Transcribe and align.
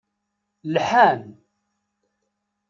Lḥan. 0.75 1.21